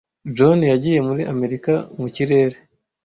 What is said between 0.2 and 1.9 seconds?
John yagiye muri Amerika